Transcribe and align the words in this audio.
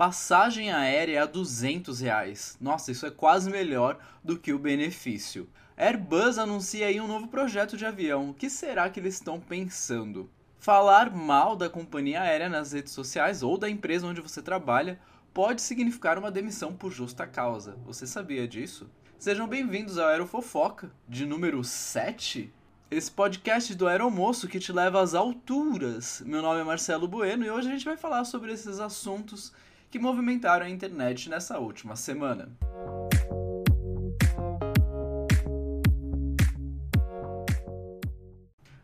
Passagem 0.00 0.72
aérea 0.72 1.24
a 1.24 1.26
200 1.26 2.00
reais. 2.00 2.56
Nossa, 2.58 2.90
isso 2.90 3.04
é 3.04 3.10
quase 3.10 3.50
melhor 3.50 3.98
do 4.24 4.38
que 4.38 4.50
o 4.50 4.58
benefício. 4.58 5.46
Airbus 5.76 6.38
anuncia 6.38 6.86
aí 6.86 6.98
um 6.98 7.06
novo 7.06 7.28
projeto 7.28 7.76
de 7.76 7.84
avião. 7.84 8.30
O 8.30 8.32
que 8.32 8.48
será 8.48 8.88
que 8.88 8.98
eles 8.98 9.16
estão 9.16 9.38
pensando? 9.38 10.30
Falar 10.58 11.14
mal 11.14 11.54
da 11.54 11.68
companhia 11.68 12.22
aérea 12.22 12.48
nas 12.48 12.72
redes 12.72 12.94
sociais 12.94 13.42
ou 13.42 13.58
da 13.58 13.68
empresa 13.68 14.06
onde 14.06 14.22
você 14.22 14.40
trabalha 14.40 14.98
pode 15.34 15.60
significar 15.60 16.16
uma 16.16 16.30
demissão 16.30 16.72
por 16.72 16.90
justa 16.90 17.26
causa. 17.26 17.76
Você 17.84 18.06
sabia 18.06 18.48
disso? 18.48 18.88
Sejam 19.18 19.46
bem-vindos 19.46 19.98
ao 19.98 20.08
Aerofofoca, 20.08 20.90
de 21.06 21.26
número 21.26 21.62
7. 21.62 22.50
Esse 22.90 23.10
podcast 23.10 23.74
do 23.74 23.86
Aeromoço 23.86 24.48
que 24.48 24.58
te 24.58 24.72
leva 24.72 25.02
às 25.02 25.12
alturas. 25.12 26.22
Meu 26.24 26.40
nome 26.40 26.62
é 26.62 26.64
Marcelo 26.64 27.06
Bueno 27.06 27.44
e 27.44 27.50
hoje 27.50 27.68
a 27.68 27.72
gente 27.72 27.84
vai 27.84 27.98
falar 27.98 28.24
sobre 28.24 28.50
esses 28.50 28.80
assuntos 28.80 29.52
que 29.90 29.98
movimentaram 29.98 30.66
a 30.66 30.70
internet 30.70 31.28
nessa 31.28 31.58
última 31.58 31.96
semana. 31.96 32.48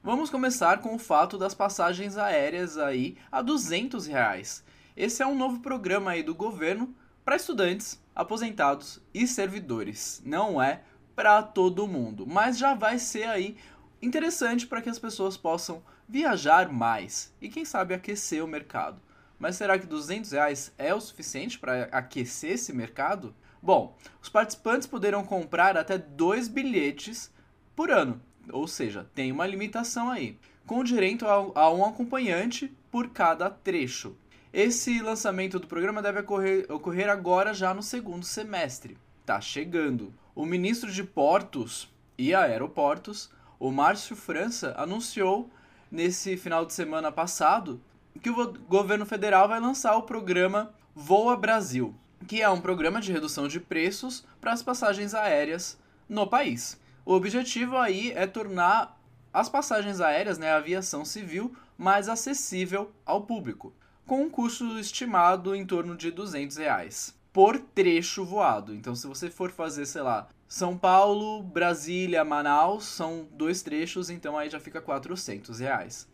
Vamos 0.02 0.30
começar 0.30 0.78
com 0.78 0.94
o 0.94 0.98
fato 0.98 1.38
das 1.38 1.54
passagens 1.54 2.16
aéreas 2.16 2.76
aí 2.76 3.16
a 3.30 3.42
200 3.42 4.06
reais. 4.06 4.64
Esse 4.96 5.22
é 5.22 5.26
um 5.26 5.34
novo 5.34 5.60
programa 5.60 6.12
aí 6.12 6.22
do 6.22 6.34
governo 6.34 6.94
para 7.24 7.36
estudantes, 7.36 8.00
aposentados 8.14 9.00
e 9.12 9.26
servidores. 9.26 10.22
Não 10.24 10.62
é 10.62 10.82
para 11.14 11.42
todo 11.42 11.88
mundo, 11.88 12.26
mas 12.26 12.58
já 12.58 12.74
vai 12.74 12.98
ser 12.98 13.24
aí 13.24 13.56
interessante 14.00 14.66
para 14.66 14.82
que 14.82 14.88
as 14.88 14.98
pessoas 14.98 15.36
possam 15.36 15.82
viajar 16.08 16.72
mais 16.72 17.34
e 17.40 17.48
quem 17.48 17.64
sabe 17.64 17.94
aquecer 17.94 18.44
o 18.44 18.48
mercado. 18.48 19.05
Mas 19.38 19.56
será 19.56 19.78
que 19.78 19.86
200 19.86 20.32
reais 20.32 20.72
é 20.78 20.94
o 20.94 21.00
suficiente 21.00 21.58
para 21.58 21.84
aquecer 21.92 22.52
esse 22.52 22.72
mercado? 22.72 23.34
Bom, 23.62 23.96
os 24.22 24.28
participantes 24.28 24.86
poderão 24.86 25.24
comprar 25.24 25.76
até 25.76 25.98
dois 25.98 26.48
bilhetes 26.48 27.32
por 27.74 27.90
ano, 27.90 28.20
ou 28.50 28.66
seja, 28.66 29.08
tem 29.14 29.32
uma 29.32 29.46
limitação 29.46 30.10
aí, 30.10 30.38
com 30.66 30.82
direito 30.82 31.26
a, 31.26 31.70
um 31.70 31.84
acompanhante 31.84 32.74
por 32.90 33.10
cada 33.10 33.50
trecho. 33.50 34.16
Esse 34.52 35.02
lançamento 35.02 35.58
do 35.58 35.66
programa 35.66 36.00
deve 36.00 36.20
ocorrer, 36.20 36.64
ocorrer 36.70 37.10
agora 37.10 37.52
já 37.52 37.74
no 37.74 37.82
segundo 37.82 38.24
semestre. 38.24 38.96
Tá 39.26 39.40
chegando. 39.40 40.14
O 40.34 40.46
ministro 40.46 40.90
de 40.90 41.04
Portos 41.04 41.92
e 42.16 42.34
Aeroportos, 42.34 43.30
o 43.58 43.70
Márcio 43.70 44.16
França, 44.16 44.74
anunciou 44.78 45.50
nesse 45.90 46.36
final 46.36 46.64
de 46.64 46.72
semana 46.72 47.12
passado 47.12 47.80
que 48.18 48.30
o 48.30 48.52
governo 48.68 49.06
federal 49.06 49.48
vai 49.48 49.60
lançar 49.60 49.96
o 49.96 50.02
programa 50.02 50.74
Voa 50.94 51.36
Brasil, 51.36 51.94
que 52.26 52.42
é 52.42 52.48
um 52.48 52.60
programa 52.60 53.00
de 53.00 53.12
redução 53.12 53.46
de 53.48 53.60
preços 53.60 54.24
para 54.40 54.52
as 54.52 54.62
passagens 54.62 55.14
aéreas 55.14 55.78
no 56.08 56.26
país. 56.26 56.80
O 57.04 57.12
objetivo 57.12 57.76
aí 57.76 58.12
é 58.12 58.26
tornar 58.26 58.98
as 59.32 59.48
passagens 59.48 60.00
aéreas, 60.00 60.38
né, 60.38 60.50
a 60.50 60.56
aviação 60.56 61.04
civil, 61.04 61.54
mais 61.76 62.08
acessível 62.08 62.90
ao 63.04 63.22
público, 63.22 63.74
com 64.06 64.22
um 64.22 64.30
custo 64.30 64.78
estimado 64.78 65.54
em 65.54 65.66
torno 65.66 65.94
de 65.94 66.10
200 66.10 66.56
reais 66.56 67.16
por 67.36 67.58
trecho 67.58 68.24
voado. 68.24 68.74
Então, 68.74 68.94
se 68.94 69.06
você 69.06 69.28
for 69.28 69.50
fazer, 69.50 69.84
sei 69.84 70.00
lá, 70.00 70.26
São 70.48 70.74
Paulo, 70.74 71.42
Brasília, 71.42 72.24
Manaus, 72.24 72.84
são 72.84 73.28
dois 73.30 73.60
trechos, 73.60 74.08
então 74.08 74.38
aí 74.38 74.48
já 74.48 74.58
fica 74.58 74.80
400 74.80 75.60
reais. 75.60 76.08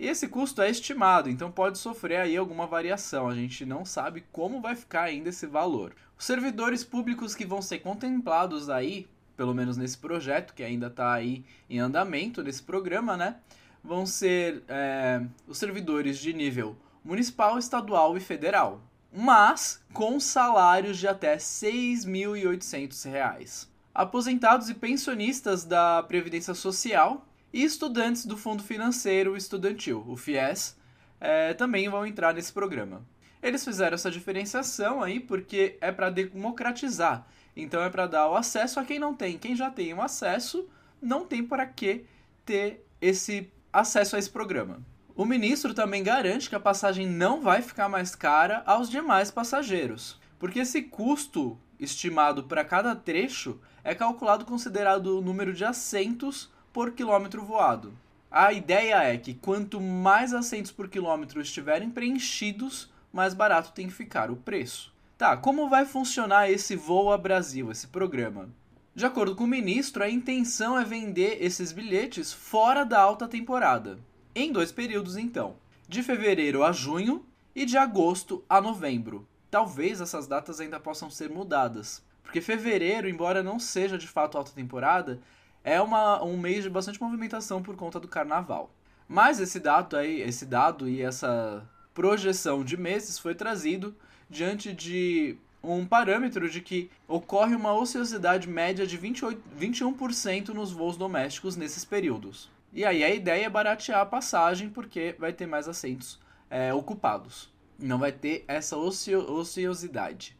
E 0.00 0.08
esse 0.08 0.26
custo 0.28 0.62
é 0.62 0.70
estimado, 0.70 1.28
então 1.28 1.52
pode 1.52 1.76
sofrer 1.76 2.16
aí 2.16 2.34
alguma 2.34 2.66
variação. 2.66 3.28
A 3.28 3.34
gente 3.34 3.66
não 3.66 3.84
sabe 3.84 4.24
como 4.32 4.58
vai 4.58 4.74
ficar 4.74 5.02
ainda 5.02 5.28
esse 5.28 5.46
valor. 5.46 5.94
Os 6.18 6.24
servidores 6.24 6.82
públicos 6.82 7.34
que 7.34 7.44
vão 7.44 7.60
ser 7.60 7.80
contemplados 7.80 8.70
aí, 8.70 9.06
pelo 9.36 9.54
menos 9.54 9.76
nesse 9.76 9.98
projeto 9.98 10.54
que 10.54 10.62
ainda 10.62 10.86
está 10.86 11.12
aí 11.12 11.44
em 11.68 11.80
andamento 11.80 12.42
nesse 12.42 12.62
programa, 12.62 13.14
né? 13.14 13.36
Vão 13.84 14.06
ser 14.06 14.62
é, 14.68 15.22
os 15.46 15.58
servidores 15.58 16.18
de 16.18 16.32
nível 16.32 16.78
municipal, 17.04 17.58
estadual 17.58 18.16
e 18.16 18.20
federal, 18.20 18.80
mas 19.12 19.84
com 19.92 20.18
salários 20.18 20.96
de 20.96 21.08
até 21.08 21.34
R$ 21.34 21.40
6.800. 21.40 23.68
Aposentados 23.94 24.70
e 24.70 24.74
pensionistas 24.74 25.66
da 25.66 26.02
Previdência 26.04 26.54
Social 26.54 27.26
e 27.52 27.64
estudantes 27.64 28.24
do 28.24 28.36
Fundo 28.36 28.62
Financeiro 28.62 29.36
Estudantil, 29.36 30.04
o 30.06 30.16
FIES, 30.16 30.76
é, 31.20 31.52
também 31.54 31.88
vão 31.88 32.06
entrar 32.06 32.34
nesse 32.34 32.52
programa. 32.52 33.02
Eles 33.42 33.64
fizeram 33.64 33.94
essa 33.94 34.10
diferenciação 34.10 35.02
aí 35.02 35.18
porque 35.18 35.76
é 35.80 35.90
para 35.90 36.10
democratizar. 36.10 37.26
Então 37.56 37.82
é 37.82 37.90
para 37.90 38.06
dar 38.06 38.28
o 38.28 38.36
acesso 38.36 38.78
a 38.78 38.84
quem 38.84 38.98
não 38.98 39.14
tem. 39.14 39.38
Quem 39.38 39.56
já 39.56 39.70
tem 39.70 39.92
o 39.94 40.02
acesso, 40.02 40.68
não 41.00 41.24
tem 41.24 41.44
para 41.44 41.66
que 41.66 42.04
ter 42.44 42.86
esse 43.00 43.50
acesso 43.72 44.16
a 44.16 44.18
esse 44.18 44.30
programa. 44.30 44.80
O 45.14 45.24
ministro 45.24 45.74
também 45.74 46.02
garante 46.02 46.48
que 46.48 46.54
a 46.54 46.60
passagem 46.60 47.06
não 47.06 47.40
vai 47.40 47.62
ficar 47.62 47.88
mais 47.88 48.14
cara 48.14 48.62
aos 48.64 48.88
demais 48.88 49.30
passageiros, 49.30 50.18
porque 50.38 50.60
esse 50.60 50.82
custo 50.82 51.58
estimado 51.78 52.44
para 52.44 52.64
cada 52.64 52.94
trecho 52.94 53.60
é 53.82 53.94
calculado 53.94 54.44
considerado 54.44 55.18
o 55.18 55.20
número 55.20 55.52
de 55.52 55.64
assentos 55.64 56.50
por 56.72 56.92
quilômetro 56.92 57.44
voado. 57.44 57.92
A 58.30 58.52
ideia 58.52 59.02
é 59.02 59.18
que 59.18 59.34
quanto 59.34 59.80
mais 59.80 60.32
assentos 60.32 60.70
por 60.70 60.88
quilômetro 60.88 61.40
estiverem 61.40 61.90
preenchidos, 61.90 62.88
mais 63.12 63.34
barato 63.34 63.72
tem 63.72 63.88
que 63.88 63.92
ficar 63.92 64.30
o 64.30 64.36
preço. 64.36 64.92
Tá, 65.18 65.36
como 65.36 65.68
vai 65.68 65.84
funcionar 65.84 66.50
esse 66.50 66.76
Voa 66.76 67.18
Brasil, 67.18 67.70
esse 67.70 67.88
programa? 67.88 68.48
De 68.94 69.04
acordo 69.04 69.36
com 69.36 69.44
o 69.44 69.48
ministro, 69.48 70.02
a 70.02 70.08
intenção 70.08 70.78
é 70.78 70.84
vender 70.84 71.38
esses 71.40 71.72
bilhetes 71.72 72.32
fora 72.32 72.84
da 72.84 73.00
alta 73.00 73.28
temporada, 73.28 73.98
em 74.34 74.52
dois 74.52 74.72
períodos 74.72 75.16
então, 75.16 75.56
de 75.88 76.02
fevereiro 76.02 76.62
a 76.64 76.72
junho 76.72 77.24
e 77.54 77.66
de 77.66 77.76
agosto 77.76 78.44
a 78.48 78.60
novembro. 78.60 79.26
Talvez 79.50 80.00
essas 80.00 80.26
datas 80.26 80.60
ainda 80.60 80.78
possam 80.78 81.10
ser 81.10 81.28
mudadas, 81.28 82.02
porque 82.22 82.40
fevereiro, 82.40 83.08
embora 83.08 83.42
não 83.42 83.58
seja 83.58 83.98
de 83.98 84.06
fato 84.06 84.38
alta 84.38 84.52
temporada, 84.52 85.20
é 85.64 85.80
uma, 85.80 86.22
um 86.22 86.36
mês 86.36 86.64
de 86.64 86.70
bastante 86.70 87.00
movimentação 87.00 87.62
por 87.62 87.76
conta 87.76 88.00
do 88.00 88.08
carnaval. 88.08 88.70
Mas 89.08 89.40
esse 89.40 89.58
dado 89.58 89.96
aí, 89.96 90.20
esse 90.20 90.46
dado 90.46 90.88
e 90.88 91.02
essa 91.02 91.68
projeção 91.92 92.64
de 92.64 92.76
meses 92.76 93.18
foi 93.18 93.34
trazido 93.34 93.94
diante 94.28 94.72
de 94.72 95.36
um 95.62 95.84
parâmetro 95.84 96.48
de 96.48 96.60
que 96.60 96.90
ocorre 97.06 97.54
uma 97.54 97.74
ociosidade 97.74 98.48
média 98.48 98.86
de 98.86 98.96
28, 98.96 99.42
21% 99.58 100.48
nos 100.50 100.72
voos 100.72 100.96
domésticos 100.96 101.56
nesses 101.56 101.84
períodos. 101.84 102.50
E 102.72 102.84
aí 102.84 103.02
a 103.02 103.12
ideia 103.12 103.46
é 103.46 103.50
baratear 103.50 104.00
a 104.00 104.06
passagem 104.06 104.70
porque 104.70 105.14
vai 105.18 105.32
ter 105.32 105.46
mais 105.46 105.68
assentos 105.68 106.20
é, 106.48 106.72
ocupados. 106.72 107.50
Não 107.78 107.98
vai 107.98 108.12
ter 108.12 108.44
essa 108.46 108.76
ocio, 108.76 109.20
ociosidade. 109.32 110.36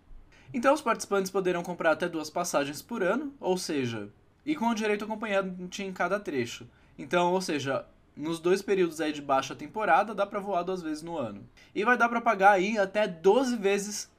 Então 0.54 0.72
os 0.72 0.80
participantes 0.80 1.30
poderão 1.30 1.62
comprar 1.62 1.92
até 1.92 2.08
duas 2.08 2.30
passagens 2.30 2.80
por 2.80 3.02
ano, 3.02 3.34
ou 3.40 3.56
seja, 3.56 4.08
e 4.50 4.56
com 4.56 4.66
o 4.66 4.74
direito 4.74 5.04
acompanhante 5.04 5.84
em 5.84 5.92
cada 5.92 6.18
trecho. 6.18 6.66
Então, 6.98 7.32
ou 7.32 7.40
seja, 7.40 7.86
nos 8.16 8.40
dois 8.40 8.60
períodos 8.60 9.00
aí 9.00 9.12
de 9.12 9.22
baixa 9.22 9.54
temporada, 9.54 10.12
dá 10.12 10.26
para 10.26 10.40
voar 10.40 10.64
duas 10.64 10.82
vezes 10.82 11.04
no 11.04 11.16
ano. 11.16 11.48
E 11.72 11.84
vai 11.84 11.96
dar 11.96 12.08
para 12.08 12.20
pagar 12.20 12.50
aí 12.50 12.76
até 12.76 13.06
12 13.06 13.56
vezes 13.56 14.10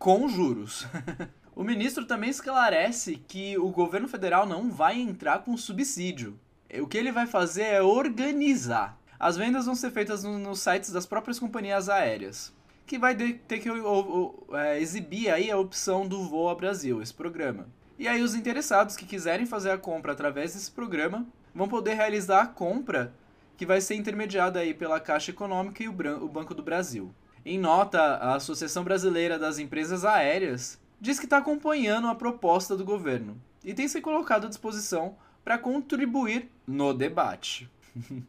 com 0.00 0.28
juros. 0.28 0.84
o 1.54 1.62
ministro 1.62 2.04
também 2.04 2.28
esclarece 2.28 3.22
que 3.28 3.56
o 3.56 3.70
governo 3.70 4.08
federal 4.08 4.44
não 4.46 4.68
vai 4.68 5.00
entrar 5.00 5.44
com 5.44 5.56
subsídio. 5.56 6.36
O 6.80 6.88
que 6.88 6.98
ele 6.98 7.12
vai 7.12 7.28
fazer 7.28 7.62
é 7.62 7.80
organizar. 7.80 8.98
As 9.16 9.36
vendas 9.36 9.66
vão 9.66 9.76
ser 9.76 9.92
feitas 9.92 10.24
nos 10.24 10.58
sites 10.58 10.90
das 10.90 11.06
próprias 11.06 11.38
companhias 11.38 11.88
aéreas, 11.88 12.52
que 12.84 12.98
vai 12.98 13.14
ter 13.14 13.60
que 13.60 13.68
é, 14.54 14.80
exibir 14.80 15.30
aí 15.30 15.52
a 15.52 15.56
opção 15.56 16.04
do 16.04 16.28
Voa 16.28 16.56
Brasil, 16.56 17.00
esse 17.00 17.14
programa. 17.14 17.68
E 17.98 18.08
aí 18.08 18.22
os 18.22 18.34
interessados 18.34 18.96
que 18.96 19.06
quiserem 19.06 19.46
fazer 19.46 19.70
a 19.70 19.78
compra 19.78 20.12
através 20.12 20.54
desse 20.54 20.70
programa 20.70 21.26
vão 21.54 21.68
poder 21.68 21.94
realizar 21.94 22.42
a 22.42 22.46
compra 22.46 23.12
que 23.56 23.66
vai 23.66 23.80
ser 23.80 23.94
intermediada 23.94 24.60
aí 24.60 24.74
pela 24.74 24.98
Caixa 24.98 25.30
Econômica 25.30 25.82
e 25.82 25.88
o 25.88 26.28
Banco 26.28 26.54
do 26.54 26.62
Brasil. 26.62 27.14
Em 27.44 27.58
nota, 27.58 28.00
a 28.00 28.36
Associação 28.36 28.84
Brasileira 28.84 29.38
das 29.38 29.58
Empresas 29.58 30.04
Aéreas 30.04 30.80
diz 31.00 31.18
que 31.18 31.26
está 31.26 31.38
acompanhando 31.38 32.06
a 32.06 32.14
proposta 32.14 32.76
do 32.76 32.84
governo 32.84 33.36
e 33.64 33.74
tem 33.74 33.88
se 33.88 34.00
colocado 34.00 34.46
à 34.46 34.48
disposição 34.48 35.16
para 35.44 35.58
contribuir 35.58 36.48
no 36.66 36.94
debate. 36.94 37.70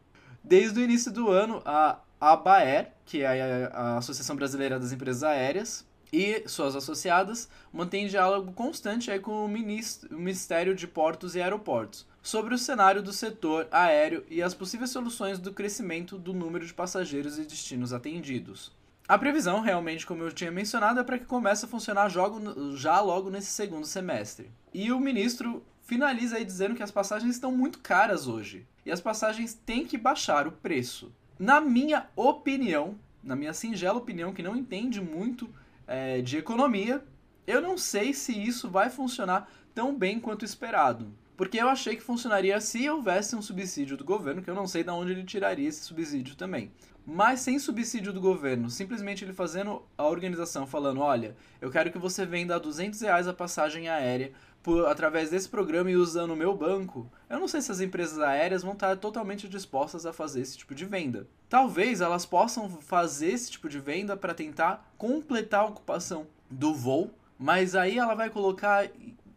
Desde 0.43 0.79
o 0.79 0.83
início 0.83 1.11
do 1.11 1.29
ano, 1.29 1.61
a 1.65 1.99
ABAER, 2.19 2.91
que 3.05 3.21
é 3.21 3.69
a 3.71 3.97
Associação 3.97 4.35
Brasileira 4.35 4.79
das 4.79 4.91
Empresas 4.91 5.23
Aéreas, 5.23 5.85
e 6.13 6.47
suas 6.47 6.75
associadas 6.75 7.49
mantêm 7.73 8.07
diálogo 8.07 8.53
constante 8.53 9.09
aí 9.09 9.19
com 9.19 9.43
o 9.43 9.49
Ministério 9.49 10.75
de 10.75 10.87
Portos 10.87 11.35
e 11.35 11.41
Aeroportos 11.41 12.05
sobre 12.21 12.53
o 12.53 12.57
cenário 12.57 13.01
do 13.01 13.11
setor 13.11 13.67
aéreo 13.71 14.23
e 14.29 14.41
as 14.41 14.53
possíveis 14.53 14.91
soluções 14.91 15.39
do 15.39 15.51
crescimento 15.51 16.17
do 16.17 16.31
número 16.31 16.65
de 16.65 16.73
passageiros 16.73 17.39
e 17.39 17.43
destinos 17.43 17.91
atendidos. 17.91 18.71
A 19.07 19.17
previsão, 19.17 19.59
realmente, 19.59 20.05
como 20.05 20.23
eu 20.23 20.31
tinha 20.31 20.51
mencionado, 20.51 20.99
é 20.99 21.03
para 21.03 21.17
que 21.17 21.25
comece 21.25 21.65
a 21.65 21.67
funcionar 21.67 22.09
já 22.09 23.01
logo 23.01 23.29
nesse 23.29 23.51
segundo 23.51 23.85
semestre. 23.85 24.49
E 24.73 24.91
o 24.91 24.99
ministro 24.99 25.61
finaliza 25.81 26.37
aí 26.37 26.45
dizendo 26.45 26.75
que 26.75 26.83
as 26.83 26.91
passagens 26.91 27.35
estão 27.35 27.51
muito 27.51 27.79
caras 27.79 28.27
hoje. 28.27 28.65
E 28.85 28.91
as 28.91 29.01
passagens 29.01 29.53
têm 29.53 29.85
que 29.85 29.97
baixar 29.97 30.47
o 30.47 30.51
preço. 30.51 31.11
Na 31.37 31.59
minha 31.59 32.07
opinião, 32.15 32.95
na 33.21 33.35
minha 33.35 33.53
singela 33.53 33.97
opinião, 33.97 34.33
que 34.33 34.43
não 34.43 34.55
entende 34.55 35.01
muito 35.01 35.49
é, 35.87 36.21
de 36.21 36.37
economia, 36.37 37.03
eu 37.45 37.61
não 37.61 37.77
sei 37.77 38.13
se 38.13 38.31
isso 38.31 38.69
vai 38.69 38.89
funcionar 38.89 39.51
tão 39.73 39.97
bem 39.97 40.19
quanto 40.19 40.45
esperado. 40.45 41.13
Porque 41.35 41.57
eu 41.57 41.67
achei 41.67 41.95
que 41.95 42.03
funcionaria 42.03 42.59
se 42.61 42.87
houvesse 42.89 43.35
um 43.35 43.41
subsídio 43.41 43.97
do 43.97 44.03
governo, 44.03 44.41
que 44.41 44.49
eu 44.49 44.55
não 44.55 44.67
sei 44.67 44.83
de 44.83 44.91
onde 44.91 45.11
ele 45.11 45.23
tiraria 45.23 45.67
esse 45.67 45.83
subsídio 45.83 46.35
também. 46.35 46.71
Mas 47.05 47.41
sem 47.41 47.59
subsídio 47.59 48.13
do 48.13 48.21
governo, 48.21 48.69
simplesmente 48.69 49.25
ele 49.25 49.33
fazendo 49.33 49.83
a 49.97 50.05
organização 50.05 50.65
falando: 50.65 51.01
olha, 51.01 51.35
eu 51.59 51.69
quero 51.69 51.91
que 51.91 51.97
você 51.97 52.25
venda 52.25 52.55
a 52.55 52.59
200 52.59 53.01
reais 53.01 53.27
a 53.27 53.33
passagem 53.33 53.89
aérea 53.89 54.31
por, 54.63 54.87
através 54.87 55.29
desse 55.29 55.49
programa 55.49 55.91
e 55.91 55.97
usando 55.97 56.31
o 56.31 56.37
meu 56.37 56.55
banco, 56.55 57.11
eu 57.29 57.37
não 57.37 57.49
sei 57.49 57.61
se 57.61 57.71
as 57.71 57.81
empresas 57.81 58.19
aéreas 58.19 58.63
vão 58.63 58.71
estar 58.71 58.95
totalmente 58.95 59.49
dispostas 59.49 60.05
a 60.05 60.13
fazer 60.13 60.39
esse 60.39 60.57
tipo 60.57 60.73
de 60.73 60.85
venda. 60.85 61.27
Talvez 61.49 61.99
elas 61.99 62.25
possam 62.25 62.69
fazer 62.69 63.27
esse 63.27 63.51
tipo 63.51 63.67
de 63.67 63.79
venda 63.79 64.15
para 64.15 64.33
tentar 64.33 64.89
completar 64.97 65.61
a 65.61 65.65
ocupação 65.65 66.25
do 66.49 66.73
voo, 66.73 67.11
mas 67.37 67.75
aí 67.75 67.97
ela 67.97 68.15
vai 68.15 68.29
colocar 68.29 68.87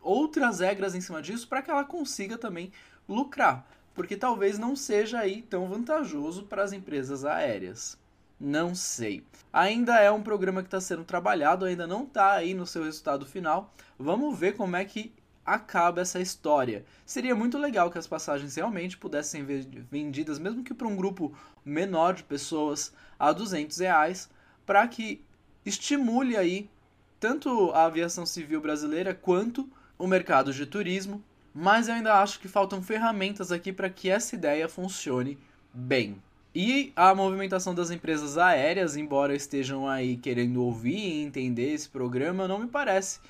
outras 0.07 0.61
regras 0.61 0.95
em 0.95 1.01
cima 1.01 1.21
disso 1.21 1.49
para 1.49 1.61
que 1.61 1.71
ela 1.71 1.85
consiga 1.85 2.39
também 2.39 2.71
lucrar, 3.09 3.67
porque 3.95 4.17
talvez 4.17 4.59
não 4.59 4.77
seja 4.77 5.19
aí 5.19 5.43
tão 5.43 5.69
vantajoso 5.69 6.45
para 6.45 6.63
as 6.63 6.73
empresas 6.73 7.25
aéreas. 7.25 7.99
Não 8.39 8.75
sei. 8.75 9.25
Ainda 9.53 9.99
é 9.99 10.11
um 10.11 10.23
programa 10.23 10.63
que 10.63 10.69
está 10.69 10.81
sendo 10.81 11.05
trabalhado, 11.05 11.65
ainda 11.65 11.87
não 11.87 12.05
está 12.05 12.33
aí 12.33 12.55
no 12.55 12.67
seu 12.67 12.85
resultado 12.85 13.25
final. 13.25 13.73
Vamos 13.99 14.39
ver 14.39 14.55
como 14.55 14.77
é 14.77 14.85
que 14.85 15.13
acaba 15.45 16.03
essa 16.03 16.21
história. 16.21 16.85
Seria 17.05 17.35
muito 17.35 17.57
legal 17.57 17.91
que 17.91 17.99
as 17.99 18.07
passagens 18.07 18.57
realmente 18.57 18.99
pudessem 18.99 19.47
ser 19.47 19.67
vendidas, 19.91 20.39
mesmo 20.39 20.63
que 20.63 20.75
para 20.75 20.87
um 20.87 20.97
grupo 20.97 21.35
menor 21.65 22.15
de 22.15 22.25
pessoas, 22.25 22.93
a 23.19 23.33
200 23.33 23.79
reais, 23.79 24.29
para 24.67 24.87
que 24.87 25.25
estimule 25.65 26.37
aí 26.37 26.69
tanto 27.19 27.71
a 27.73 27.85
aviação 27.85 28.27
civil 28.27 28.61
brasileira 28.61 29.15
quanto 29.15 29.69
o 29.99 30.07
mercado 30.07 30.53
de 30.53 30.67
turismo. 30.67 31.23
Mas 31.55 31.89
eu 31.89 31.95
ainda 31.95 32.21
acho 32.21 32.39
que 32.39 32.49
faltam 32.49 32.83
ferramentas 32.83 33.51
aqui 33.51 33.73
para 33.73 33.89
que 33.89 34.11
essa 34.11 34.35
ideia 34.35 34.69
funcione 34.69 35.39
bem. 35.73 36.21
E 36.55 36.93
a 36.97 37.15
movimentação 37.15 37.75
das 37.75 37.91
empresas 37.91 38.39
aéreas, 38.39 38.97
embora 38.97 39.35
estejam 39.35 39.87
aí 39.87 40.17
querendo 40.17 40.63
ouvir 40.63 40.97
e 40.97 41.23
entender 41.23 41.73
esse 41.73 41.89
programa, 41.89 42.49
não 42.49 42.59
me 42.59 42.67
parece 42.67 43.21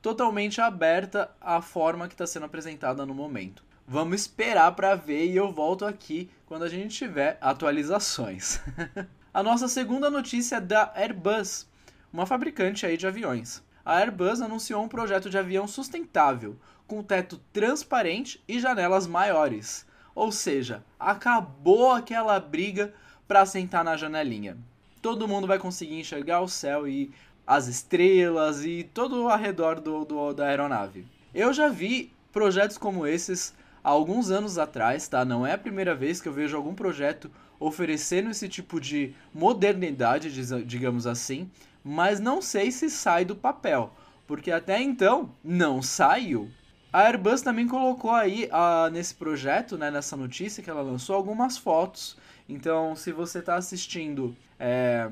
totalmente 0.00 0.60
aberta 0.60 1.28
à 1.40 1.60
forma 1.60 2.06
que 2.06 2.14
está 2.14 2.26
sendo 2.26 2.46
apresentada 2.46 3.04
no 3.04 3.12
momento. 3.12 3.64
Vamos 3.88 4.20
esperar 4.20 4.70
para 4.76 4.94
ver 4.94 5.26
e 5.26 5.36
eu 5.36 5.52
volto 5.52 5.84
aqui 5.84 6.30
quando 6.46 6.62
a 6.62 6.68
gente 6.68 6.96
tiver 6.96 7.38
atualizações. 7.40 8.60
a 9.34 9.42
nossa 9.42 9.66
segunda 9.66 10.08
notícia 10.08 10.56
é 10.56 10.60
da 10.60 10.92
Airbus, 10.94 11.68
uma 12.12 12.24
fabricante 12.24 12.86
aí 12.86 12.96
de 12.96 13.04
aviões. 13.04 13.65
A 13.86 13.96
Airbus 13.98 14.42
anunciou 14.42 14.82
um 14.82 14.88
projeto 14.88 15.30
de 15.30 15.38
avião 15.38 15.66
sustentável, 15.66 16.58
com 16.86 17.02
teto 17.02 17.40
transparente 17.52 18.42
e 18.46 18.60
janelas 18.60 19.06
maiores 19.06 19.86
ou 20.16 20.32
seja, 20.32 20.82
acabou 20.98 21.92
aquela 21.92 22.40
briga 22.40 22.94
para 23.28 23.44
sentar 23.44 23.84
na 23.84 23.98
janelinha. 23.98 24.56
Todo 25.02 25.28
mundo 25.28 25.46
vai 25.46 25.58
conseguir 25.58 26.00
enxergar 26.00 26.40
o 26.40 26.48
céu 26.48 26.88
e 26.88 27.12
as 27.46 27.68
estrelas 27.68 28.64
e 28.64 28.82
todo 28.94 29.28
ao 29.28 29.38
redor 29.38 29.78
do, 29.78 30.06
do, 30.06 30.32
da 30.32 30.46
aeronave. 30.46 31.06
Eu 31.34 31.52
já 31.52 31.68
vi 31.68 32.10
projetos 32.32 32.78
como 32.78 33.06
esses 33.06 33.54
há 33.84 33.90
alguns 33.90 34.30
anos 34.30 34.56
atrás, 34.56 35.06
tá? 35.06 35.22
Não 35.22 35.46
é 35.46 35.52
a 35.52 35.58
primeira 35.58 35.94
vez 35.94 36.20
que 36.20 36.28
eu 36.28 36.32
vejo 36.32 36.56
algum 36.56 36.74
projeto 36.74 37.30
oferecendo 37.60 38.30
esse 38.30 38.48
tipo 38.48 38.80
de 38.80 39.14
modernidade, 39.34 40.30
digamos 40.64 41.06
assim, 41.06 41.50
mas 41.88 42.18
não 42.18 42.42
sei 42.42 42.72
se 42.72 42.90
sai 42.90 43.24
do 43.24 43.36
papel, 43.36 43.92
porque 44.26 44.50
até 44.50 44.82
então 44.82 45.30
não 45.44 45.80
saiu. 45.80 46.50
A 46.92 47.02
Airbus 47.02 47.42
também 47.42 47.68
colocou 47.68 48.10
aí 48.10 48.46
uh, 48.46 48.90
nesse 48.90 49.14
projeto, 49.14 49.78
né, 49.78 49.88
nessa 49.88 50.16
notícia 50.16 50.64
que 50.64 50.68
ela 50.68 50.82
lançou, 50.82 51.14
algumas 51.14 51.56
fotos. 51.56 52.16
Então, 52.48 52.96
se 52.96 53.12
você 53.12 53.38
está 53.38 53.54
assistindo, 53.54 54.36
é, 54.58 55.08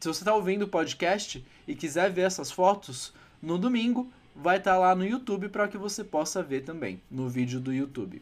se 0.00 0.08
você 0.08 0.22
está 0.22 0.34
ouvindo 0.34 0.62
o 0.62 0.68
podcast 0.68 1.46
e 1.64 1.76
quiser 1.76 2.10
ver 2.10 2.22
essas 2.22 2.50
fotos, 2.50 3.14
no 3.40 3.56
domingo 3.56 4.10
vai 4.34 4.56
estar 4.56 4.72
tá 4.72 4.78
lá 4.78 4.96
no 4.96 5.06
YouTube 5.06 5.48
para 5.48 5.68
que 5.68 5.78
você 5.78 6.02
possa 6.02 6.42
ver 6.42 6.62
também, 6.62 7.00
no 7.08 7.28
vídeo 7.28 7.60
do 7.60 7.72
YouTube. 7.72 8.20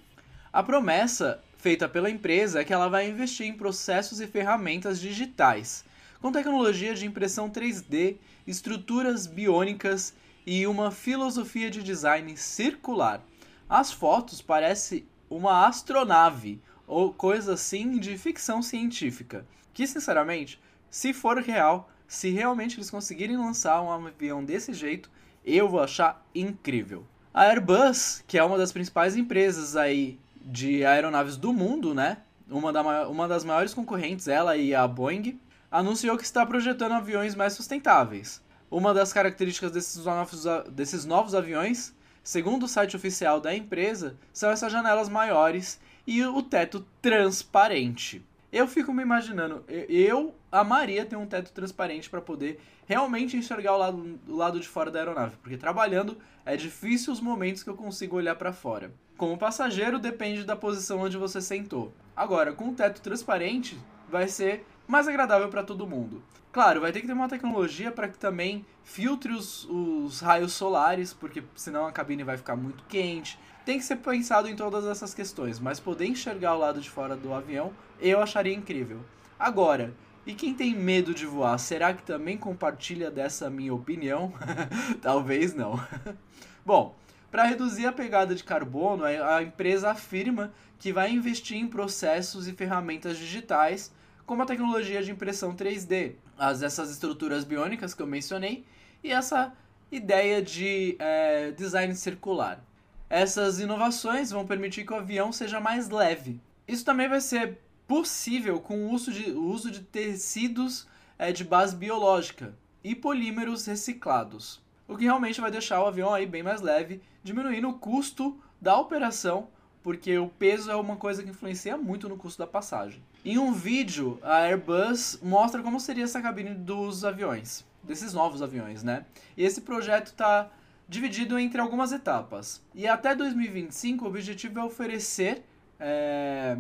A 0.53 0.63
promessa 0.63 1.43
feita 1.57 1.89
pela 1.89 2.11
empresa 2.11 2.61
é 2.61 2.65
que 2.65 2.73
ela 2.75 2.89
vai 2.89 3.09
investir 3.09 3.47
em 3.47 3.55
processos 3.55 4.21
e 4.21 4.27
ferramentas 4.27 5.01
digitais, 5.01 5.87
com 6.25 6.33
tecnologia 6.33 6.95
de 6.95 7.05
impressão 7.05 7.51
3D, 7.51 8.17
estruturas 8.47 9.27
biônicas 9.27 10.15
e 10.47 10.67
uma 10.67 10.91
filosofia 10.91 11.71
de 11.71 11.83
design 11.83 12.35
circular. 12.35 13.23
As 13.69 13.93
fotos 13.93 14.41
parecem 14.41 15.05
uma 15.29 15.67
astronave 15.67 16.63
ou 16.87 17.13
coisa 17.13 17.53
assim 17.53 17.99
de 17.99 18.17
ficção 18.17 18.63
científica. 18.63 19.47
Que 19.75 19.87
sinceramente, 19.87 20.59
se 20.91 21.13
for 21.13 21.37
real, 21.43 21.91
se 22.09 22.31
realmente 22.31 22.79
eles 22.79 22.91
conseguirem 22.91 23.37
lançar 23.37 23.83
um 23.83 23.93
avião 23.93 24.43
desse 24.43 24.73
jeito, 24.73 25.11
eu 25.45 25.69
vou 25.69 25.83
achar 25.83 26.25
incrível. 26.35 27.05
A 27.35 27.43
Airbus, 27.43 28.25
que 28.27 28.39
é 28.39 28.43
uma 28.43 28.57
das 28.57 28.73
principais 28.73 29.15
empresas 29.15 29.77
aí 29.77 30.19
de 30.41 30.87
aeronaves 30.87 31.37
do 31.37 31.53
mundo, 31.53 31.93
né? 31.93 32.17
Uma, 32.49 32.73
da, 32.73 33.09
uma 33.11 33.29
das 33.29 33.45
maiores 33.45 33.75
concorrentes, 33.75 34.27
ela 34.27 34.57
e 34.57 34.75
a 34.75 34.89
Boeing, 34.89 35.39
anunciou 35.75 36.17
que 36.17 36.23
está 36.23 36.47
projetando 36.47 36.93
aviões 36.93 37.35
mais 37.35 37.55
sustentáveis. 37.55 38.41
Uma 38.71 38.95
das 38.95 39.13
características 39.13 39.73
desses 39.73 40.05
novos, 40.05 40.45
desses 40.71 41.05
novos 41.05 41.35
aviões, 41.35 41.93
segundo 42.23 42.63
o 42.63 42.69
site 42.69 42.95
oficial 42.95 43.41
da 43.41 43.53
empresa, 43.53 44.17
são 44.33 44.53
essas 44.53 44.71
janelas 44.71 45.09
maiores 45.09 45.81
e 46.07 46.25
o 46.25 46.41
teto 46.45 46.87
transparente. 47.03 48.25
Eu 48.53 48.69
fico 48.69 48.95
me 48.95 49.03
imaginando, 49.03 49.65
eu 49.69 50.33
amaria 50.53 51.05
ter 51.05 51.17
um 51.17 51.27
teto 51.27 51.51
transparente 51.51 52.09
para 52.09 52.21
poder 52.21 52.61
realmente 52.87 53.37
enxergar 53.37 53.75
o 53.75 53.79
lado, 53.79 54.21
o 54.29 54.37
lado 54.37 54.61
de 54.61 54.69
fora 54.69 54.93
da 54.93 55.01
aeronave, 55.01 55.35
porque 55.43 55.57
trabalhando 55.57 56.17
é 56.47 56.57
difícil 56.57 57.13
os 57.13 57.21
momentos 57.21 57.65
que 57.65 57.71
eu 57.71 57.77
consigo 57.77 58.15
olhar 58.15 58.37
para 58.37 58.53
fora. 58.53 58.93
Como 59.17 59.37
passageiro, 59.37 59.99
depende 59.99 60.45
da 60.45 60.55
posição 60.55 61.01
onde 61.01 61.17
você 61.17 61.41
sentou. 61.41 61.93
Agora, 62.15 62.53
com 62.53 62.69
o 62.69 62.75
teto 62.75 63.01
transparente, 63.01 63.77
vai 64.09 64.29
ser 64.29 64.65
mais 64.87 65.09
agradável 65.09 65.49
para 65.49 65.63
todo 65.63 65.87
mundo. 65.87 66.23
Claro, 66.53 66.81
vai 66.81 66.93
ter 66.93 67.01
que 67.01 67.07
ter 67.07 67.13
uma 67.13 67.29
tecnologia 67.29 67.91
para 67.91 68.09
que 68.09 68.17
também 68.17 68.65
filtre 68.85 69.33
os, 69.33 69.65
os 69.69 70.21
raios 70.21 70.53
solares, 70.53 71.13
porque 71.13 71.43
senão 71.57 71.87
a 71.87 71.93
cabine 71.93 72.23
vai 72.23 72.37
ficar 72.37 72.55
muito 72.55 72.85
quente. 72.85 73.39
Tem 73.65 73.79
que 73.79 73.85
ser 73.85 73.97
pensado 73.97 74.49
em 74.49 74.55
todas 74.55 74.85
essas 74.85 75.13
questões, 75.13 75.59
mas 75.59 75.81
poder 75.81 76.07
enxergar 76.07 76.55
o 76.55 76.59
lado 76.59 76.81
de 76.81 76.89
fora 76.89 77.17
do 77.17 77.35
avião 77.35 77.73
eu 78.01 78.21
acharia 78.21 78.55
incrível. 78.55 79.01
Agora, 79.39 79.93
e 80.27 80.33
quem 80.33 80.55
tem 80.55 80.75
medo 80.75 81.13
de 81.13 81.27
voar, 81.27 81.59
será 81.59 81.93
que 81.93 82.03
também 82.03 82.39
compartilha 82.39 83.11
dessa 83.11 83.51
minha 83.51 83.75
opinião? 83.75 84.33
Talvez 85.03 85.55
não. 85.55 85.79
Bom, 86.65 86.95
para 87.31 87.45
reduzir 87.45 87.85
a 87.87 87.93
pegada 87.93 88.35
de 88.35 88.45
carbono, 88.45 89.05
a 89.05 89.43
empresa 89.43 89.91
afirma 89.91 90.53
que 90.79 90.93
vai 90.93 91.11
investir 91.11 91.57
em 91.57 91.67
processos 91.67 92.47
e 92.47 92.53
ferramentas 92.53 93.19
digitais 93.19 93.93
como 94.27 94.43
a 94.43 94.47
tecnologia 94.47 95.03
de 95.03 95.11
impressão 95.11 95.55
3D, 95.55 96.15
as, 96.39 96.63
essas 96.63 96.91
estruturas 96.91 97.45
biônicas 97.45 97.95
que 97.95 98.03
eu 98.03 98.07
mencionei 98.07 98.65
e 99.03 99.11
essa 99.11 99.53
ideia 99.91 100.43
de 100.43 100.97
é, 100.99 101.51
design 101.53 101.95
circular. 101.95 102.63
Essas 103.09 103.61
inovações 103.61 104.31
vão 104.31 104.47
permitir 104.47 104.85
que 104.85 104.93
o 104.93 104.97
avião 104.97 105.31
seja 105.31 105.61
mais 105.61 105.89
leve. 105.89 106.41
Isso 106.67 106.85
também 106.85 107.09
vai 107.09 107.21
ser 107.21 107.59
possível 107.87 108.61
com 108.61 108.87
o 108.87 108.91
uso 108.91 109.13
de, 109.13 109.31
o 109.31 109.45
uso 109.45 109.71
de 109.71 109.81
tecidos 109.81 110.87
é, 111.19 111.31
de 111.31 111.45
base 111.45 111.77
biológica 111.77 112.55
e 112.83 112.95
polímeros 112.95 113.67
reciclados, 113.67 114.63
o 114.87 114.97
que 114.97 115.05
realmente 115.05 115.41
vai 115.41 115.51
deixar 115.51 115.83
o 115.83 115.87
avião 115.87 116.13
aí 116.13 116.27
bem 116.27 116.43
mais 116.43 116.61
leve, 116.61 117.01
diminuindo 117.23 117.69
o 117.69 117.79
custo 117.79 118.39
da 118.61 118.79
operação 118.79 119.49
porque 119.85 120.19
o 120.19 120.29
peso 120.29 120.71
é 120.71 120.75
uma 120.75 120.97
coisa 120.97 121.23
que 121.23 121.29
influencia 121.29 121.77
muito 121.77 122.09
no 122.09 122.17
custo 122.17 122.39
da 122.39 122.47
passagem. 122.47 123.03
Em 123.23 123.37
um 123.37 123.53
vídeo, 123.53 124.19
a 124.23 124.39
Airbus 124.39 125.19
mostra 125.23 125.63
como 125.63 125.79
seria 125.79 126.05
essa 126.05 126.23
cabine 126.23 126.55
dos 126.55 127.05
aviões, 127.05 127.67
desses 127.83 128.15
novos 128.15 128.41
aviões, 128.41 128.83
né? 128.83 129.05
E 129.37 129.45
esse 129.45 129.61
projeto 129.61 130.07
está 130.07 130.51
dividido 130.89 131.39
entre 131.39 131.61
algumas 131.61 131.93
etapas. 131.93 132.63
E 132.75 132.89
até 132.89 133.15
2025, 133.15 134.07
o 134.07 134.09
objetivo 134.09 134.59
é 134.59 134.65
oferecer 134.65 135.45
é, 135.79 136.57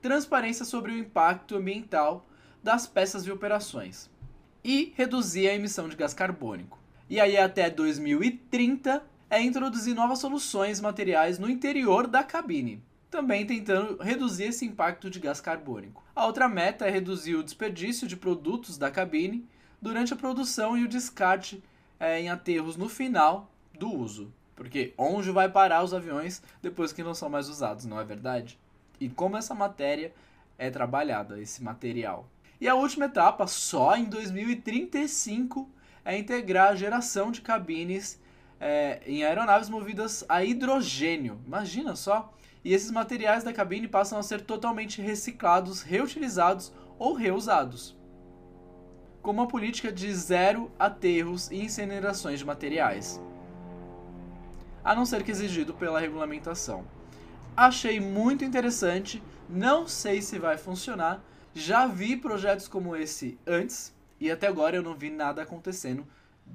transparência 0.00 0.64
sobre 0.64 0.90
o 0.92 0.98
impacto 0.98 1.56
ambiental 1.56 2.26
das 2.62 2.86
peças 2.86 3.26
e 3.26 3.30
operações. 3.30 4.10
e 4.64 4.94
reduzir 4.96 5.46
a 5.48 5.54
emissão 5.54 5.86
de 5.86 5.94
gás 5.94 6.14
carbônico. 6.14 6.78
E 7.10 7.20
aí 7.20 7.36
até 7.36 7.68
2030 7.68 9.04
é 9.34 9.42
introduzir 9.42 9.96
novas 9.96 10.20
soluções 10.20 10.80
materiais 10.80 11.40
no 11.40 11.50
interior 11.50 12.06
da 12.06 12.22
cabine, 12.22 12.80
também 13.10 13.44
tentando 13.44 14.00
reduzir 14.00 14.44
esse 14.44 14.64
impacto 14.64 15.10
de 15.10 15.18
gás 15.18 15.40
carbônico. 15.40 16.04
A 16.14 16.24
outra 16.24 16.48
meta 16.48 16.86
é 16.86 16.90
reduzir 16.90 17.34
o 17.34 17.42
desperdício 17.42 18.06
de 18.06 18.16
produtos 18.16 18.78
da 18.78 18.92
cabine 18.92 19.44
durante 19.82 20.12
a 20.12 20.16
produção 20.16 20.78
e 20.78 20.84
o 20.84 20.88
descarte 20.88 21.60
é, 21.98 22.20
em 22.20 22.28
aterros 22.28 22.76
no 22.76 22.88
final 22.88 23.50
do 23.76 23.92
uso. 23.92 24.32
Porque 24.54 24.94
onde 24.96 25.32
vai 25.32 25.48
parar 25.48 25.82
os 25.82 25.92
aviões 25.92 26.40
depois 26.62 26.92
que 26.92 27.02
não 27.02 27.12
são 27.12 27.28
mais 27.28 27.48
usados, 27.48 27.86
não 27.86 27.98
é 27.98 28.04
verdade? 28.04 28.56
E 29.00 29.08
como 29.08 29.36
essa 29.36 29.52
matéria 29.52 30.14
é 30.56 30.70
trabalhada, 30.70 31.40
esse 31.40 31.60
material. 31.60 32.28
E 32.60 32.68
a 32.68 32.76
última 32.76 33.06
etapa, 33.06 33.48
só 33.48 33.96
em 33.96 34.04
2035, 34.04 35.68
é 36.04 36.16
integrar 36.16 36.68
a 36.68 36.76
geração 36.76 37.32
de 37.32 37.40
cabines 37.40 38.22
é, 38.64 39.02
em 39.06 39.22
aeronaves 39.22 39.68
movidas 39.68 40.24
a 40.26 40.42
hidrogênio. 40.42 41.38
Imagina 41.46 41.94
só! 41.94 42.32
E 42.64 42.72
esses 42.72 42.90
materiais 42.90 43.44
da 43.44 43.52
cabine 43.52 43.86
passam 43.86 44.18
a 44.18 44.22
ser 44.22 44.40
totalmente 44.40 45.02
reciclados, 45.02 45.82
reutilizados 45.82 46.72
ou 46.98 47.12
reusados. 47.12 47.94
Com 49.20 49.32
uma 49.32 49.46
política 49.46 49.92
de 49.92 50.10
zero 50.14 50.72
aterros 50.78 51.50
e 51.50 51.62
incinerações 51.62 52.38
de 52.38 52.44
materiais 52.46 53.20
a 54.84 54.94
não 54.94 55.06
ser 55.06 55.22
que 55.22 55.30
exigido 55.30 55.72
pela 55.72 55.98
regulamentação. 55.98 56.84
Achei 57.56 57.98
muito 57.98 58.44
interessante, 58.44 59.22
não 59.48 59.88
sei 59.88 60.20
se 60.20 60.38
vai 60.38 60.58
funcionar. 60.58 61.24
Já 61.54 61.86
vi 61.86 62.16
projetos 62.16 62.68
como 62.68 62.94
esse 62.94 63.38
antes 63.46 63.94
e 64.20 64.30
até 64.30 64.46
agora 64.46 64.76
eu 64.76 64.82
não 64.82 64.94
vi 64.94 65.08
nada 65.08 65.42
acontecendo 65.42 66.06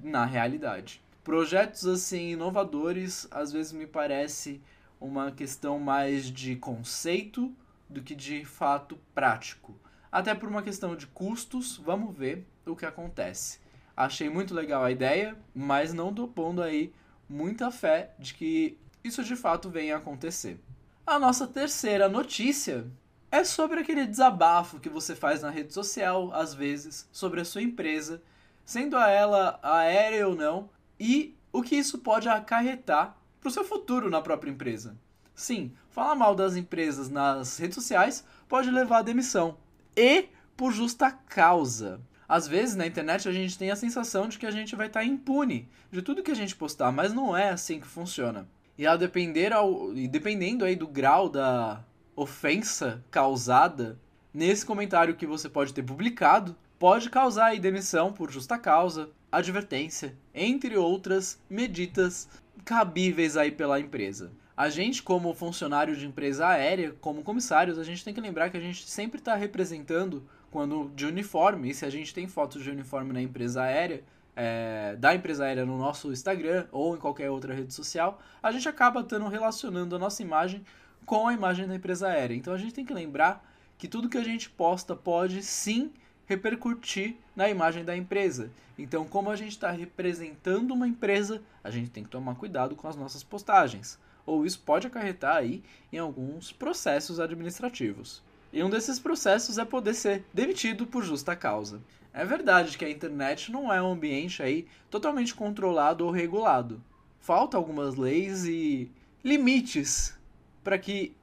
na 0.04 0.25
realidade. 0.25 1.01
Projetos 1.23 1.85
assim 1.85 2.31
inovadores 2.31 3.27
às 3.29 3.51
vezes 3.51 3.71
me 3.71 3.85
parece 3.85 4.61
uma 4.99 5.31
questão 5.31 5.79
mais 5.79 6.25
de 6.25 6.55
conceito 6.55 7.53
do 7.89 8.01
que 8.01 8.15
de 8.15 8.45
fato 8.45 8.97
prático. 9.13 9.75
Até 10.11 10.33
por 10.33 10.49
uma 10.49 10.63
questão 10.63 10.95
de 10.95 11.07
custos, 11.07 11.77
vamos 11.77 12.15
ver 12.15 12.45
o 12.65 12.75
que 12.75 12.85
acontece. 12.85 13.59
Achei 13.95 14.29
muito 14.29 14.53
legal 14.53 14.83
a 14.83 14.91
ideia, 14.91 15.38
mas 15.53 15.93
não 15.93 16.13
tô 16.13 16.27
pondo 16.27 16.61
aí 16.61 16.93
muita 17.27 17.69
fé 17.69 18.13
de 18.17 18.33
que 18.33 18.77
isso 19.03 19.23
de 19.23 19.35
fato 19.35 19.69
venha 19.69 19.95
a 19.95 19.97
acontecer. 19.97 20.59
A 21.05 21.19
nossa 21.19 21.47
terceira 21.47 22.07
notícia 22.07 22.88
é 23.31 23.43
sobre 23.43 23.79
aquele 23.79 24.05
desabafo 24.05 24.79
que 24.79 24.89
você 24.89 25.15
faz 25.15 25.41
na 25.41 25.49
rede 25.49 25.73
social, 25.73 26.33
às 26.33 26.53
vezes, 26.53 27.07
sobre 27.11 27.41
a 27.41 27.45
sua 27.45 27.61
empresa, 27.61 28.21
sendo 28.65 28.97
ela 28.97 29.59
aérea 29.61 30.27
ou 30.27 30.35
não, 30.35 30.69
e 31.00 31.36
o 31.51 31.62
que 31.62 31.75
isso 31.75 32.00
pode 32.00 32.27
acarretar 32.27 33.15
para 33.39 33.48
o 33.48 33.51
seu 33.51 33.63
futuro 33.63 34.10
na 34.10 34.22
própria 34.22 34.51
empresa. 34.51 34.98
Sim, 35.34 35.72
falar 35.89 36.15
mal 36.15 36.36
das 36.36 36.56
empresas 36.56 37.10
nas 37.10 37.58
redes 37.58 37.75
sociais 37.75 38.25
pode 38.48 38.70
levar 38.70 39.00
à 39.00 39.01
demissão. 39.01 39.58
E 39.96 40.27
por 40.58 40.74
justa 40.74 41.10
causa. 41.12 42.01
Às 42.27 42.48
vezes 42.48 42.75
na 42.75 42.86
internet 42.86 43.27
a 43.27 43.32
gente 43.32 43.58
tem 43.58 43.72
a 43.72 43.75
sensação 43.75 44.27
de 44.27 44.38
que 44.38 44.46
a 44.46 44.51
gente 44.51 44.75
vai 44.75 44.88
estar 44.88 45.00
tá 45.00 45.06
impune 45.06 45.68
de 45.89 46.01
tudo 46.01 46.22
que 46.22 46.32
a 46.32 46.36
gente 46.36 46.56
postar, 46.56 46.91
mas 46.91 47.13
não 47.13 47.36
é 47.36 47.50
assim 47.50 47.79
que 47.79 47.88
funciona. 47.88 48.48
E 48.77 48.86
a 48.86 48.96
depender 48.96 49.53
ao, 49.53 49.94
e 49.94 50.08
dependendo 50.08 50.65
aí 50.65 50.75
do 50.75 50.88
grau 50.88 51.29
da 51.29 51.84
ofensa 52.15 53.03
causada 53.10 53.98
nesse 54.34 54.65
comentário 54.65 55.15
que 55.15 55.25
você 55.25 55.50
pode 55.50 55.74
ter 55.74 55.84
publicado, 55.84 56.56
pode 56.77 57.10
causar 57.10 57.48
aí 57.48 57.60
demissão 57.60 58.12
por 58.12 58.29
justa 58.29 58.58
causa, 58.58 59.10
advertência, 59.31 60.15
entre 60.33 60.77
outras 60.77 61.39
medidas 61.50 62.27
cabíveis 62.65 63.38
aí 63.38 63.51
pela 63.51 63.79
empresa. 63.79 64.31
A 64.55 64.69
gente, 64.69 65.01
como 65.01 65.33
funcionário 65.33 65.95
de 65.95 66.05
empresa 66.05 66.48
aérea, 66.48 66.93
como 67.00 67.24
comissários, 67.24 67.79
a 67.79 67.83
gente 67.83 68.03
tem 68.03 68.13
que 68.13 68.19
lembrar 68.19 68.50
que 68.50 68.57
a 68.57 68.62
gente 68.62 68.88
sempre 68.89 69.19
está 69.19 69.36
representando 69.36 70.27
quando 70.51 70.91
de 70.95 71.05
uniforme, 71.05 71.69
e 71.69 71.74
se 71.74 71.86
a 71.86 71.89
gente 71.89 72.13
tem 72.13 72.27
fotos 72.27 72.63
de 72.63 72.69
uniforme 72.69 73.13
na 73.13 73.21
empresa 73.21 73.62
aérea, 73.62 74.03
é, 74.36 74.95
da 74.98 75.13
empresa 75.13 75.45
aérea 75.45 75.65
no 75.65 75.77
nosso 75.77 76.12
Instagram 76.12 76.65
ou 76.71 76.95
em 76.95 77.00
qualquer 77.00 77.29
outra 77.29 77.53
rede 77.53 77.74
social, 77.74 78.21
a 78.41 78.51
gente 78.51 78.67
acaba 78.67 79.01
estando 79.01 79.27
relacionando 79.27 79.95
a 79.95 80.00
nossa 80.00 80.21
imagem 80.21 80.63
com 81.05 81.27
a 81.27 81.33
imagem 81.33 81.67
da 81.67 81.75
empresa 81.75 82.07
aérea. 82.07 82.36
Então 82.36 82.53
a 82.53 82.57
gente 82.57 82.74
tem 82.74 82.86
que 82.86 82.93
lembrar 82.93 83.45
que 83.77 83.88
tudo 83.88 84.09
que 84.09 84.17
a 84.17 84.24
gente 84.24 84.50
posta 84.50 84.95
pode 84.95 85.43
sim 85.43 85.91
repercutir 86.29 87.15
na 87.36 87.50
imagem 87.50 87.83
da 87.83 87.98
empresa. 87.98 88.51
Então, 88.77 89.03
como 89.03 89.31
a 89.31 89.36
gente 89.36 89.53
está 89.53 89.71
representando 89.71 90.71
uma 90.71 90.88
empresa, 90.88 91.41
a 91.63 91.71
gente 91.71 91.89
tem 91.89 92.03
que 92.03 92.09
tomar 92.09 92.36
cuidado 92.36 92.75
com 92.75 92.88
as 92.88 92.95
nossas 92.95 93.24
postagens. 93.24 93.98
Ou 94.27 94.45
isso 94.45 94.62
pode 94.63 94.86
acarretar 94.86 95.38
aí 95.38 95.63
em 95.91 95.98
alguns 95.98 96.51
processos 96.51 97.19
administrativos. 97.19 98.21
E 98.53 98.63
um 98.63 98.69
desses 98.69 99.00
processos 99.00 99.57
é 99.57 99.65
poder 99.65 99.95
ser 99.95 100.24
demitido 100.31 100.86
por 100.86 101.03
justa 101.03 101.36
causa. 101.36 101.81
É 102.13 102.24
verdade 102.24 102.77
que 102.77 102.86
a 102.86 102.89
internet 102.89 103.51
não 103.51 103.74
é 103.74 103.81
um 103.81 103.91
ambiente 103.91 104.43
aí 104.43 104.67
totalmente 104.89 105.33
controlado 105.33 106.05
ou 106.05 106.12
regulado. 106.12 106.81
Falta 107.19 107.57
algumas 107.57 107.95
leis 107.95 108.45
e 108.45 108.91
limites 109.24 110.15
para 110.63 110.77
que 110.77 111.15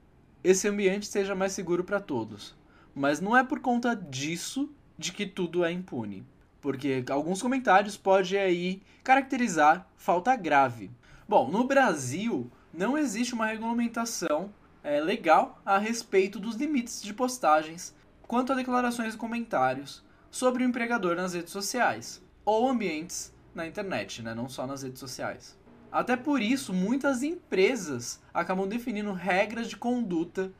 esse 0.42 0.66
ambiente 0.66 1.06
seja 1.06 1.34
mais 1.34 1.52
seguro 1.52 1.84
para 1.84 2.00
todos. 2.00 2.56
Mas 2.92 3.20
não 3.20 3.36
é 3.36 3.44
por 3.44 3.60
conta 3.60 3.94
disso 3.94 4.68
de 4.98 5.12
que 5.12 5.26
tudo 5.26 5.64
é 5.64 5.70
impune, 5.70 6.26
porque 6.60 7.04
alguns 7.10 7.42
comentários 7.42 7.96
podem 7.96 8.38
aí 8.38 8.82
caracterizar 9.04 9.86
falta 9.96 10.34
grave. 10.36 10.90
Bom, 11.28 11.50
no 11.50 11.64
Brasil 11.64 12.50
não 12.72 12.96
existe 12.96 13.34
uma 13.34 13.46
regulamentação 13.46 14.50
é, 14.82 15.00
legal 15.00 15.60
a 15.64 15.78
respeito 15.78 16.38
dos 16.38 16.56
limites 16.56 17.02
de 17.02 17.12
postagens 17.12 17.94
quanto 18.22 18.52
a 18.52 18.56
declarações 18.56 19.14
e 19.14 19.18
comentários 19.18 20.04
sobre 20.30 20.62
o 20.62 20.66
empregador 20.66 21.16
nas 21.16 21.34
redes 21.34 21.50
sociais 21.52 22.22
ou 22.44 22.68
ambientes 22.68 23.34
na 23.54 23.66
internet, 23.66 24.22
né? 24.22 24.34
não 24.34 24.48
só 24.48 24.66
nas 24.66 24.82
redes 24.82 25.00
sociais. 25.00 25.58
Até 25.90 26.16
por 26.16 26.40
isso, 26.40 26.72
muitas 26.72 27.22
empresas 27.22 28.20
acabam 28.32 28.68
definindo 28.68 29.12
regras 29.12 29.68
de 29.68 29.76
conduta 29.76 30.52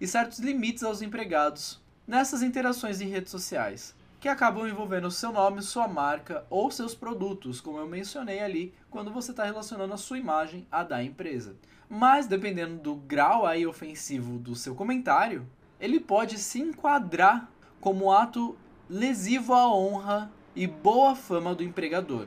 e 0.00 0.06
certos 0.06 0.38
limites 0.38 0.82
aos 0.82 1.02
empregados 1.02 1.81
nessas 2.12 2.42
interações 2.42 3.00
em 3.00 3.08
redes 3.08 3.30
sociais, 3.30 3.96
que 4.20 4.28
acabam 4.28 4.68
envolvendo 4.68 5.10
seu 5.10 5.32
nome, 5.32 5.62
sua 5.62 5.88
marca 5.88 6.44
ou 6.50 6.70
seus 6.70 6.94
produtos, 6.94 7.58
como 7.58 7.78
eu 7.78 7.86
mencionei 7.86 8.40
ali, 8.40 8.74
quando 8.90 9.10
você 9.10 9.30
está 9.30 9.44
relacionando 9.44 9.94
a 9.94 9.96
sua 9.96 10.18
imagem 10.18 10.66
à 10.70 10.84
da 10.84 11.02
empresa. 11.02 11.56
Mas 11.88 12.26
dependendo 12.26 12.76
do 12.76 12.96
grau 12.96 13.46
aí 13.46 13.66
ofensivo 13.66 14.38
do 14.38 14.54
seu 14.54 14.74
comentário, 14.74 15.46
ele 15.80 15.98
pode 15.98 16.36
se 16.36 16.60
enquadrar 16.60 17.50
como 17.80 18.12
ato 18.12 18.58
lesivo 18.90 19.54
à 19.54 19.74
honra 19.74 20.30
e 20.54 20.66
boa 20.66 21.14
fama 21.16 21.54
do 21.54 21.64
empregador. 21.64 22.26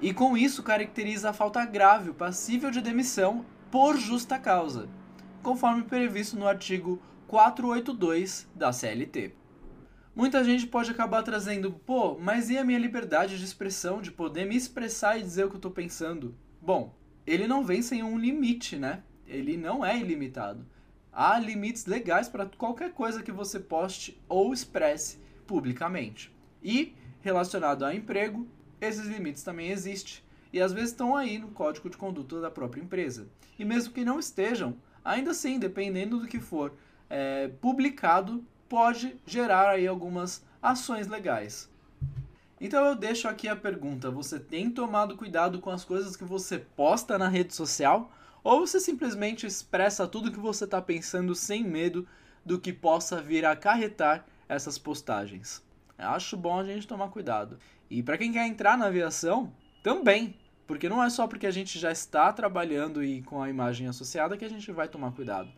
E 0.00 0.12
com 0.12 0.36
isso 0.36 0.64
caracteriza 0.64 1.30
a 1.30 1.32
falta 1.32 1.64
grave, 1.64 2.12
passível 2.12 2.72
de 2.72 2.80
demissão 2.80 3.46
por 3.70 3.96
justa 3.96 4.36
causa, 4.36 4.88
conforme 5.44 5.84
previsto 5.84 6.36
no 6.36 6.48
artigo 6.48 7.00
482 7.30 8.48
da 8.56 8.72
CLT. 8.72 9.32
Muita 10.16 10.42
gente 10.42 10.66
pode 10.66 10.90
acabar 10.90 11.22
trazendo, 11.22 11.70
pô, 11.70 12.18
mas 12.18 12.50
e 12.50 12.58
a 12.58 12.64
minha 12.64 12.76
liberdade 12.76 13.38
de 13.38 13.44
expressão, 13.44 14.02
de 14.02 14.10
poder 14.10 14.46
me 14.46 14.56
expressar 14.56 15.16
e 15.16 15.22
dizer 15.22 15.44
o 15.44 15.48
que 15.48 15.54
eu 15.54 15.58
estou 15.58 15.70
pensando? 15.70 16.34
Bom, 16.60 16.92
ele 17.24 17.46
não 17.46 17.64
vem 17.64 17.82
sem 17.82 18.02
um 18.02 18.18
limite, 18.18 18.74
né? 18.74 19.04
Ele 19.28 19.56
não 19.56 19.84
é 19.84 19.96
ilimitado. 19.96 20.66
Há 21.12 21.38
limites 21.38 21.86
legais 21.86 22.28
para 22.28 22.46
qualquer 22.46 22.92
coisa 22.92 23.22
que 23.22 23.30
você 23.30 23.60
poste 23.60 24.20
ou 24.28 24.52
expresse 24.52 25.20
publicamente. 25.46 26.34
E, 26.60 26.96
relacionado 27.20 27.84
a 27.84 27.94
emprego, 27.94 28.44
esses 28.80 29.06
limites 29.06 29.44
também 29.44 29.70
existem. 29.70 30.20
E 30.52 30.60
às 30.60 30.72
vezes 30.72 30.90
estão 30.90 31.14
aí 31.14 31.38
no 31.38 31.52
código 31.52 31.88
de 31.88 31.96
conduta 31.96 32.40
da 32.40 32.50
própria 32.50 32.82
empresa. 32.82 33.28
E 33.56 33.64
mesmo 33.64 33.94
que 33.94 34.04
não 34.04 34.18
estejam, 34.18 34.76
ainda 35.04 35.30
assim, 35.30 35.60
dependendo 35.60 36.18
do 36.18 36.26
que 36.26 36.40
for 36.40 36.74
é, 37.10 37.48
publicado, 37.60 38.42
pode 38.68 39.20
gerar 39.26 39.70
aí 39.70 39.86
algumas 39.86 40.42
ações 40.62 41.08
legais. 41.08 41.68
Então 42.60 42.84
eu 42.84 42.94
deixo 42.94 43.26
aqui 43.26 43.48
a 43.48 43.56
pergunta: 43.56 44.10
você 44.10 44.38
tem 44.38 44.70
tomado 44.70 45.16
cuidado 45.16 45.58
com 45.60 45.70
as 45.70 45.84
coisas 45.84 46.16
que 46.16 46.24
você 46.24 46.58
posta 46.58 47.18
na 47.18 47.28
rede 47.28 47.54
social? 47.54 48.10
Ou 48.42 48.60
você 48.60 48.80
simplesmente 48.80 49.46
expressa 49.46 50.06
tudo 50.06 50.32
que 50.32 50.38
você 50.38 50.64
está 50.64 50.80
pensando 50.80 51.34
sem 51.34 51.62
medo 51.62 52.06
do 52.44 52.58
que 52.58 52.72
possa 52.72 53.20
vir 53.20 53.44
a 53.44 53.50
acarretar 53.50 54.24
essas 54.48 54.78
postagens? 54.78 55.62
Acho 55.98 56.38
bom 56.38 56.58
a 56.58 56.64
gente 56.64 56.86
tomar 56.86 57.08
cuidado. 57.08 57.58
E 57.90 58.02
para 58.02 58.16
quem 58.16 58.32
quer 58.32 58.46
entrar 58.46 58.78
na 58.78 58.86
aviação, 58.86 59.52
também. 59.82 60.34
Porque 60.66 60.88
não 60.88 61.02
é 61.02 61.10
só 61.10 61.26
porque 61.26 61.46
a 61.46 61.50
gente 61.50 61.78
já 61.78 61.90
está 61.90 62.32
trabalhando 62.32 63.02
e 63.02 63.22
com 63.22 63.42
a 63.42 63.50
imagem 63.50 63.88
associada 63.88 64.36
que 64.36 64.44
a 64.44 64.48
gente 64.48 64.70
vai 64.70 64.86
tomar 64.86 65.10
cuidado. 65.12 65.50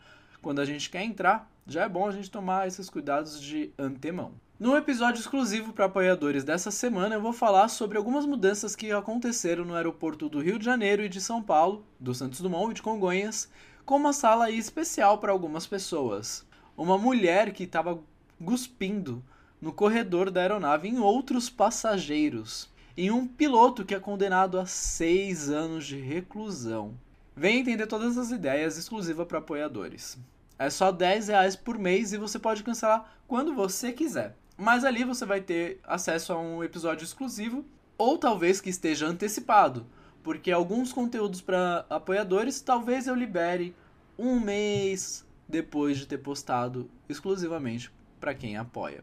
Quando 0.42 0.60
a 0.60 0.64
gente 0.64 0.90
quer 0.90 1.04
entrar, 1.04 1.48
Já 1.64 1.84
é 1.84 1.88
bom 1.88 2.08
a 2.08 2.10
gente 2.10 2.28
tomar 2.28 2.66
esses 2.66 2.90
cuidados 2.90 3.40
de 3.40 3.72
antemão. 3.78 4.32
No 4.58 4.76
episódio 4.76 5.20
exclusivo 5.20 5.72
para 5.72 5.84
apoiadores 5.84 6.42
dessa 6.42 6.72
semana, 6.72 7.14
eu 7.14 7.22
vou 7.22 7.32
falar 7.32 7.68
sobre 7.68 7.96
algumas 7.96 8.26
mudanças 8.26 8.74
que 8.74 8.90
aconteceram 8.90 9.64
no 9.64 9.76
aeroporto 9.76 10.28
do 10.28 10.40
Rio 10.40 10.58
de 10.58 10.64
Janeiro 10.64 11.04
e 11.04 11.08
de 11.08 11.20
São 11.20 11.40
Paulo, 11.40 11.86
do 12.00 12.12
Santos 12.12 12.40
Dumont 12.40 12.72
e 12.72 12.74
de 12.74 12.82
Congonhas, 12.82 13.48
com 13.86 13.94
uma 13.94 14.12
sala 14.12 14.50
especial 14.50 15.18
para 15.18 15.30
algumas 15.30 15.68
pessoas. 15.68 16.44
Uma 16.76 16.98
mulher 16.98 17.52
que 17.52 17.62
estava 17.62 18.00
cuspindo 18.44 19.22
no 19.60 19.72
corredor 19.72 20.32
da 20.32 20.40
aeronave 20.40 20.88
em 20.88 20.98
outros 20.98 21.48
passageiros. 21.48 22.68
E 22.96 23.08
um 23.08 23.24
piloto 23.24 23.84
que 23.84 23.94
é 23.94 24.00
condenado 24.00 24.58
a 24.58 24.66
seis 24.66 25.48
anos 25.48 25.86
de 25.86 25.96
reclusão. 25.96 26.94
Vem 27.36 27.60
entender 27.60 27.86
todas 27.86 28.18
as 28.18 28.30
ideias 28.32 28.76
exclusiva 28.76 29.24
para 29.24 29.38
apoiadores. 29.38 30.18
É 30.62 30.70
só 30.70 30.92
10 30.92 31.26
reais 31.28 31.56
por 31.56 31.76
mês 31.76 32.12
e 32.12 32.18
você 32.18 32.38
pode 32.38 32.62
cancelar 32.62 33.16
quando 33.26 33.52
você 33.52 33.90
quiser. 33.90 34.36
Mas 34.56 34.84
ali 34.84 35.02
você 35.02 35.26
vai 35.26 35.40
ter 35.40 35.80
acesso 35.82 36.32
a 36.32 36.38
um 36.38 36.62
episódio 36.62 37.04
exclusivo 37.04 37.64
ou 37.98 38.16
talvez 38.16 38.60
que 38.60 38.70
esteja 38.70 39.06
antecipado, 39.06 39.84
porque 40.22 40.52
alguns 40.52 40.92
conteúdos 40.92 41.40
para 41.40 41.84
apoiadores 41.90 42.60
talvez 42.60 43.08
eu 43.08 43.14
libere 43.16 43.74
um 44.16 44.38
mês 44.38 45.26
depois 45.48 45.98
de 45.98 46.06
ter 46.06 46.18
postado 46.18 46.88
exclusivamente 47.08 47.90
para 48.20 48.32
quem 48.32 48.56
apoia. 48.56 49.02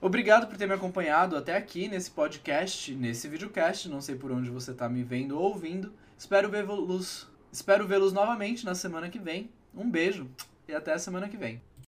Obrigado 0.00 0.48
por 0.48 0.56
ter 0.56 0.66
me 0.66 0.74
acompanhado 0.74 1.36
até 1.36 1.56
aqui 1.56 1.86
nesse 1.86 2.10
podcast, 2.10 2.92
nesse 2.96 3.28
videocast. 3.28 3.88
Não 3.88 4.00
sei 4.00 4.16
por 4.16 4.32
onde 4.32 4.50
você 4.50 4.72
está 4.72 4.88
me 4.88 5.04
vendo 5.04 5.38
ou 5.38 5.52
ouvindo. 5.52 5.92
Espero 6.18 6.48
vê-los, 6.48 7.28
espero 7.52 7.86
vê-los 7.86 8.12
novamente 8.12 8.64
na 8.64 8.74
semana 8.74 9.08
que 9.08 9.20
vem. 9.20 9.50
Um 9.74 9.90
beijo 9.90 10.28
e 10.66 10.74
até 10.74 10.92
a 10.92 10.98
semana 10.98 11.28
que 11.28 11.36
vem. 11.36 11.60